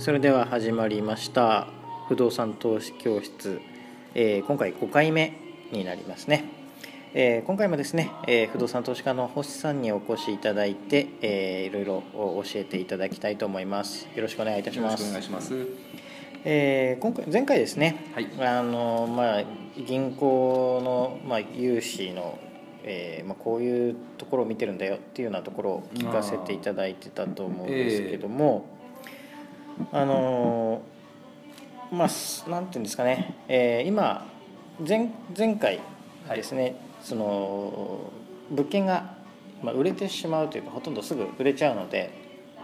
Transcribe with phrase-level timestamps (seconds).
[0.00, 1.66] それでは始まりました。
[2.08, 3.60] 不動産投資教室、
[4.14, 5.34] えー今回5回目
[5.72, 6.44] になりますね、
[7.12, 14.08] えー今回もですね、えー不動産投資家の星さんにお越しいただいて、えーいろいろ教えていただきたいと思います。
[14.16, 15.54] よろしくお願いいたしよろしくおます願いします。
[16.46, 18.28] えー今回前回ですね、はい。
[18.40, 19.44] あのまあ、
[19.86, 22.38] 銀行の、まあ、融資の、
[22.84, 28.79] えーまあ、こういうところを見てるんだよっていうようなところを聞かせていただいてたと思うんですけども
[29.92, 30.82] あ,、の
[31.90, 34.26] まあすなんていうんですかね、えー今
[34.86, 35.80] 前前回
[36.34, 38.10] ですね、その
[38.50, 39.16] 物件が、
[39.62, 42.10] まあ、売れてしまうというかほとんどすぐ売れちゃうので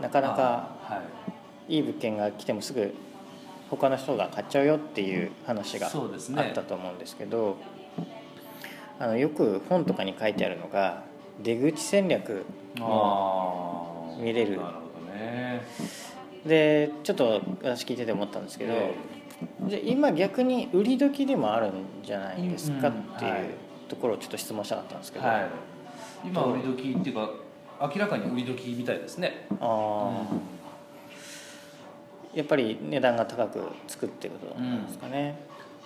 [0.00, 0.76] なかなか
[1.68, 1.76] い。
[1.76, 2.94] いい物件が来てもすぐ
[3.70, 7.56] 他の人が買っちゃうよっていう話があったと思うんですけど
[8.98, 11.04] あのよく本とかに書いてあるのが
[11.42, 12.44] 出口戦略
[12.78, 14.58] も見れる。
[14.58, 15.62] なるほどね。
[16.46, 18.94] でちょっと私聞いてて思ったんですけど、え
[19.68, 21.72] じゃあ今逆に売り時でもあるん
[22.04, 22.94] じゃないですかうん。
[22.94, 23.42] っていはい。
[23.42, 23.46] う
[23.88, 25.46] ところをちょっと質問したかったんですけど、はい。
[26.24, 27.30] 今売り時っていうか
[27.80, 29.46] 明らかに売り時みたいですね。
[29.60, 35.36] あーやっぱり値段が高くつくっていうことなんですかね。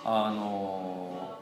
[0.05, 1.37] あのー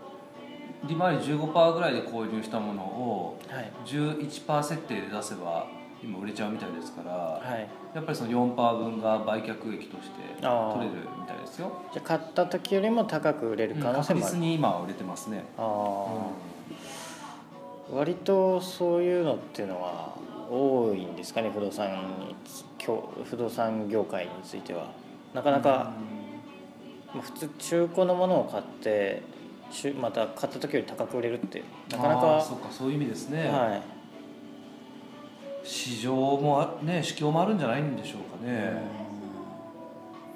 [0.87, 3.73] 利回り15%ぐらいで購入したものをはい。
[3.87, 5.67] 11%設定で出せば
[6.05, 7.69] 今売れちゃうみたいですから、はい。
[7.95, 10.47] やっぱりその4%分が売却益として取れ
[10.87, 11.73] るみたいですよ。
[11.93, 15.45] じゃあ買った時よりも高く売れる可能性確もある、実に今は売れてますね。
[15.57, 16.17] ああ、
[17.95, 20.15] 割とそういうのっていうのは
[20.51, 22.35] 多いんですかね不動産
[23.25, 24.89] 不動産業界については。
[25.33, 25.93] なかなか、
[27.15, 29.23] まあ普通中古のものを買って
[29.71, 33.49] 中また買った時より高く売れるってなかなかそうかそういう意味ですね。
[33.49, 33.83] はい
[35.65, 38.83] 市場もあね市況もあるんじゃないんでしょうかね、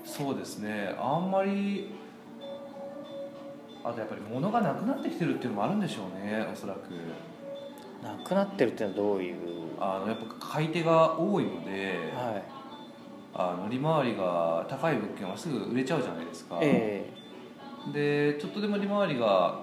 [0.05, 0.95] そうですね。
[0.99, 1.91] あんまり
[3.85, 6.91] あとやっぱり物がなくなってきてるっていうのもあるんでしょうねおそらく。
[8.03, 9.37] なくなってるっていうのはどういう？
[9.79, 12.43] あのやっぱ買い手が多いので、はい。
[13.35, 17.09] あの利回りが高い物件はすぐ売れちゃうじゃないですか、え
[17.93, 19.61] でちょっとでも利回りが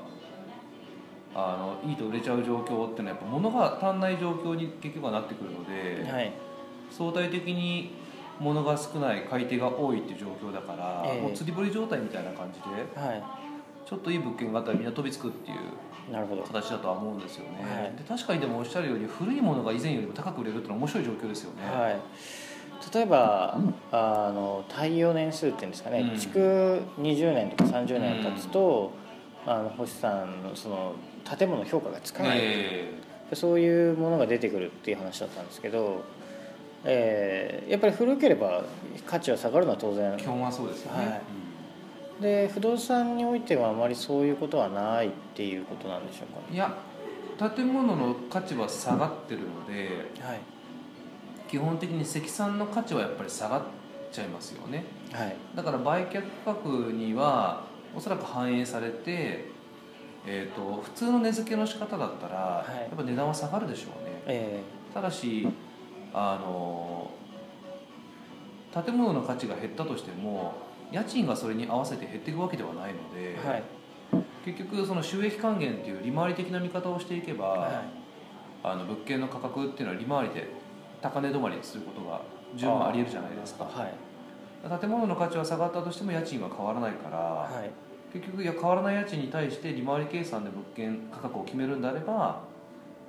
[1.36, 6.32] あのいいと売れちゃう状況っていうのはやっぱ物が足んない状況に結局はなってくるので、えはい。
[6.90, 7.92] 相対的に
[8.40, 11.22] 物が少ない買い手が多いっていう状況だから、ええ。
[11.22, 13.22] もう釣り堀状態みたいな感じでは
[13.86, 15.58] ちょっといい物件があったらみんな飛びつくっていう
[16.10, 16.44] いなるほど。
[16.44, 17.98] 形だとは思うんですよね、はい。
[17.98, 22.00] で確かにでもおっしゃるように古いものが以前よりも高く売れるっていうのは面白い状況ですよね、はい、
[22.94, 23.60] 例えば
[23.92, 26.20] あの耐用年数っていうんですかね、うん。
[26.20, 28.92] 築20年とか30年経つと、
[29.46, 30.96] あの星さんのその
[31.38, 32.94] 建物の評価がつかない、え
[33.34, 36.04] そういうものが出てくるっていう話だったんですけど、
[36.84, 38.64] えーやっぱり古ければ
[39.06, 40.14] 価値は下がるのは当然。
[40.14, 41.22] え基本はそうですよね、はい。
[42.22, 46.74] で不動産においてはあまりそういうことはないっていうことなんでしょうかうんいや
[47.38, 49.90] 建物の価値は下がってるので
[50.22, 50.40] はい。
[51.48, 53.62] 基本的に積算の価値はやっぱり下がっ
[54.12, 54.84] ちゃいますよね。
[55.12, 55.36] はい。
[55.56, 57.64] だから売却価格には
[57.96, 59.46] おそらく反映されて、
[60.28, 62.82] えー、と普通の値付けの仕方だったら、はい。
[62.82, 64.22] やっぱ値段は下がるでしょうね。
[64.28, 64.62] え
[64.94, 65.48] ただし
[66.14, 67.12] あの
[68.74, 70.54] 建物の価値が減ったとしても
[70.92, 73.64] 家賃がそれに合わせて減っていくわけではないので、ーはい。
[74.46, 77.84] 結局その収益還元っていう利回り的な見方をしていけば、は
[78.64, 80.48] あの物件の価格っていうのは利回りで
[81.02, 82.22] 高値止まりすることが
[82.56, 83.66] 十分ありえるじゃないですか。
[83.66, 83.94] はい
[84.82, 87.72] 建物の価値は下がったとしても家賃は変わらないから、はい。
[88.14, 92.44] 結局いや変わらない家賃に対して利回り計算で物件価格を決めるんであれば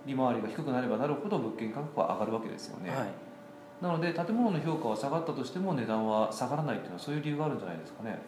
[0.05, 3.09] 利回りが低くなればなるほど物件価格は上がるわけですよね、はい。
[3.81, 8.19] なので建物の評価は下がったとしても値段は下がらないっていうのはそういう理由があるんじゃないですかね、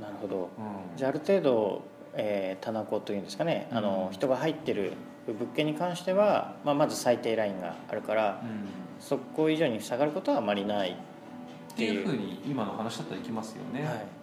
[0.00, 0.48] なるほど。
[0.58, 1.82] うん、じゃあある程度、
[2.14, 3.68] えー、棚子というんですかね。
[3.70, 4.12] あの、うん。
[4.14, 4.94] 人が入ってる
[5.26, 8.66] 物件に関しては、まあ、まず最低ラインがあるからうん。
[8.98, 10.96] そこ以上に下がることはあまりない
[11.72, 12.06] っていう。
[12.06, 14.21] ふうに今の話だったらいきますよね、はい